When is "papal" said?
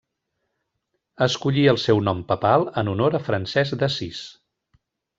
2.33-2.67